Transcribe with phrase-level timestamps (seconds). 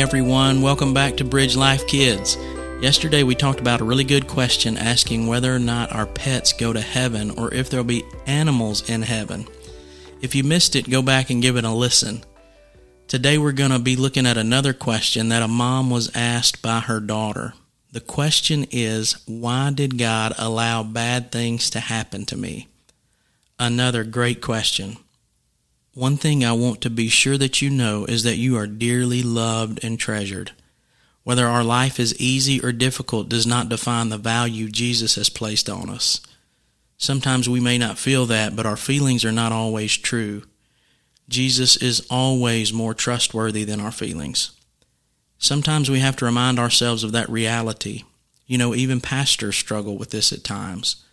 [0.00, 0.62] everyone.
[0.62, 2.38] Welcome back to Bridge Life Kids.
[2.80, 6.72] Yesterday we talked about a really good question asking whether or not our pets go
[6.72, 9.46] to heaven or if there'll be animals in heaven.
[10.22, 12.24] If you missed it, go back and give it a listen.
[13.08, 16.80] Today we're going to be looking at another question that a mom was asked by
[16.80, 17.52] her daughter.
[17.92, 22.68] The question is, why did God allow bad things to happen to me?
[23.58, 24.96] Another great question.
[25.94, 29.22] One thing I want to be sure that you know is that you are dearly
[29.22, 30.52] loved and treasured.
[31.24, 35.68] Whether our life is easy or difficult does not define the value Jesus has placed
[35.68, 36.20] on us.
[36.96, 40.42] Sometimes we may not feel that, but our feelings are not always true.
[41.28, 44.52] Jesus is always more trustworthy than our feelings.
[45.38, 48.04] Sometimes we have to remind ourselves of that reality.
[48.46, 51.04] You know, even pastors struggle with this at times.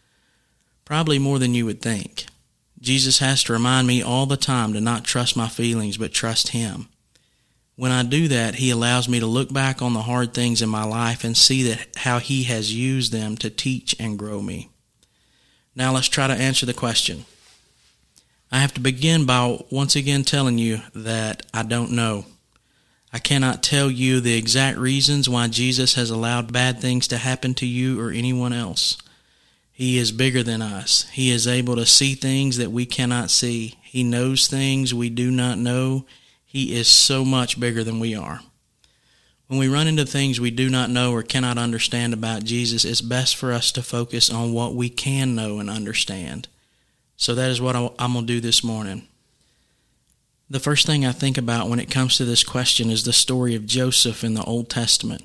[0.85, 2.25] Probably more than you would think.
[2.79, 6.49] Jesus has to remind me all the time to not trust my feelings, but trust
[6.49, 6.87] Him.
[7.75, 10.69] When I do that, He allows me to look back on the hard things in
[10.69, 14.69] my life and see that how He has used them to teach and grow me.
[15.75, 17.25] Now let's try to answer the question.
[18.51, 22.25] I have to begin by once again telling you that I don't know.
[23.11, 27.53] I cannot tell you the exact reasons why Jesus has allowed bad things to happen
[27.55, 28.97] to you or anyone else.
[29.77, 31.07] He is bigger than us.
[31.11, 33.75] He is able to see things that we cannot see.
[33.83, 36.07] He knows things we do not know.
[36.47, 38.39] He is so much bigger than we are.
[39.45, 43.01] When we run into things we do not know or cannot understand about Jesus, it's
[43.01, 46.47] best for us to focus on what we can know and understand.
[47.15, 49.07] So that is what I'm going to do this morning.
[50.49, 53.53] The first thing I think about when it comes to this question is the story
[53.53, 55.23] of Joseph in the Old Testament.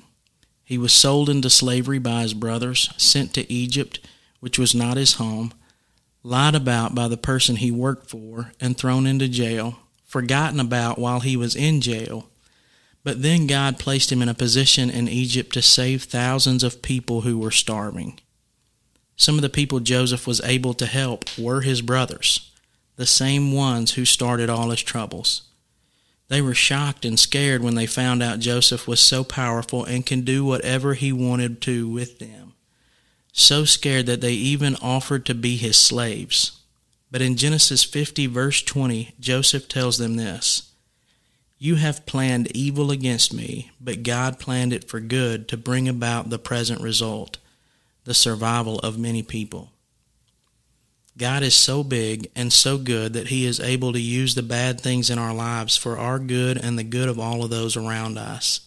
[0.63, 3.99] He was sold into slavery by his brothers, sent to Egypt,
[4.43, 5.53] which was not his home,
[6.21, 11.21] lied about by the person he worked for, and thrown into jail, forgotten about while
[11.21, 12.29] he was in jail.
[13.05, 17.21] But then God placed him in a position in Egypt to save thousands of people
[17.21, 18.19] who were starving.
[19.15, 22.51] Some of the people Joseph was able to help were his brothers,
[22.97, 25.43] the same ones who started all his troubles.
[26.27, 30.23] They were shocked and scared when they found out Joseph was so powerful and can
[30.23, 32.52] do whatever he wanted to with them
[33.33, 36.59] so scared that they even offered to be his slaves.
[37.11, 40.71] But in Genesis 50, verse 20, Joseph tells them this
[41.57, 46.29] You have planned evil against me, but God planned it for good to bring about
[46.29, 47.39] the present result,
[48.05, 49.71] the survival of many people.
[51.17, 54.79] God is so big and so good that He is able to use the bad
[54.79, 58.17] things in our lives for our good and the good of all of those around
[58.17, 58.61] us.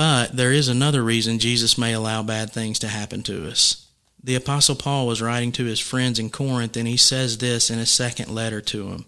[0.00, 3.86] But there is another reason Jesus may allow bad things to happen to us.
[4.24, 7.78] The Apostle Paul was writing to his friends in Corinth, and he says this in
[7.78, 9.04] his second letter to them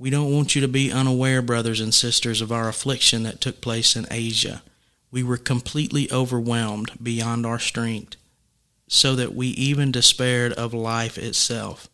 [0.00, 3.60] We don't want you to be unaware, brothers and sisters, of our affliction that took
[3.60, 4.64] place in Asia.
[5.12, 8.16] We were completely overwhelmed beyond our strength,
[8.88, 11.88] so that we even despaired of life itself.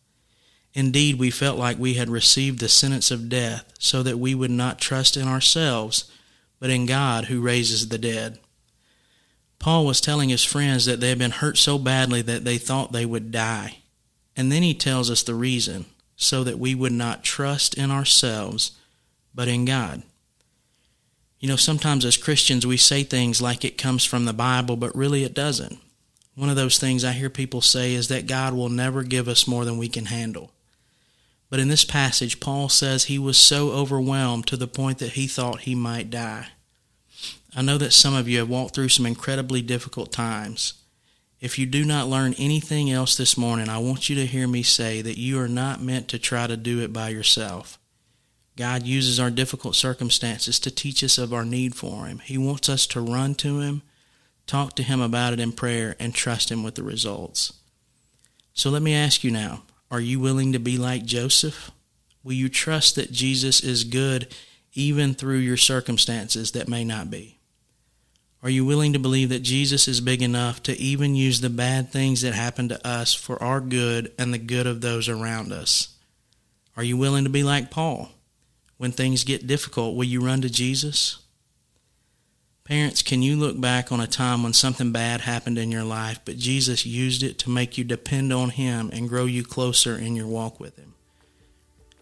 [0.73, 4.49] Indeed, we felt like we had received the sentence of death, so that we would
[4.49, 6.09] not trust in ourselves
[6.59, 8.39] but in God who raises the dead.
[9.59, 12.91] Paul was telling his friends that they had been hurt so badly that they thought
[12.91, 13.79] they would die.
[14.35, 18.71] And then he tells us the reason so that we would not trust in ourselves,
[19.35, 20.03] but in God.
[21.39, 24.95] You know, sometimes as Christians we say things like it comes from the Bible, but
[24.95, 25.79] really it doesn't.
[26.35, 29.47] One of those things I hear people say is that God will never give us
[29.47, 30.51] more than we can handle.
[31.49, 35.27] But in this passage, Paul says he was so overwhelmed to the point that he
[35.27, 36.49] thought he might die.
[37.55, 40.75] I know that some of you have walked through some incredibly difficult times.
[41.41, 44.61] If you do not learn anything else this morning, I want you to hear me
[44.61, 47.79] say that you are not meant to try to do it by yourself.
[48.55, 52.19] God uses our difficult circumstances to teach us of our need for Him.
[52.19, 53.81] He wants us to run to Him,
[54.45, 57.53] talk to Him about it in prayer, and trust Him with the results.
[58.53, 61.71] So let me ask you now are you willing to be like Joseph?
[62.23, 64.33] Will you trust that Jesus is good
[64.73, 67.39] even through your circumstances that may not be?
[68.41, 71.91] Are you willing to believe that Jesus is big enough to even use the bad
[71.91, 75.95] things that happen to us for our good and the good of those around us?
[76.77, 78.11] Are you willing to be like Paul?
[78.77, 81.19] When things get difficult, will you run to Jesus?
[82.69, 86.19] Parents, can you look back on a time when something bad happened in your life,
[86.23, 90.15] but Jesus used it to make you depend on Him and grow you closer in
[90.15, 90.93] your walk with Him?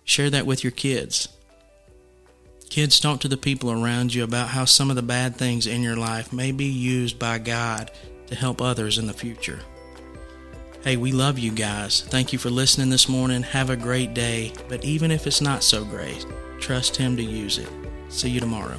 [0.03, 1.29] Share that with your kids.
[2.69, 5.83] Kids, talk to the people around you about how some of the bad things in
[5.83, 7.89] your life may be used by God
[8.25, 9.61] to help others in the future.
[10.83, 12.01] Hey, we love you guys.
[12.01, 13.41] Thank you for listening this morning.
[13.41, 14.51] Have a great day.
[14.67, 16.25] But even if it's not so great,
[16.59, 17.69] trust Him to use it.
[18.09, 18.77] See you tomorrow.